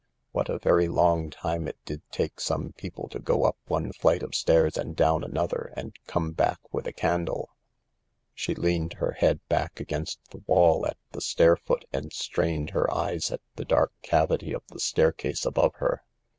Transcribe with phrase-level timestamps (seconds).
[0.31, 4.23] What a very long time it did take some people to go up one flight
[4.23, 7.51] of stairs and down another and come back with a candle!
[8.33, 12.91] She leaned her head back against the wall at the stair foot and strained her
[12.91, 16.01] eyes at the dark cavity of the staircase above her.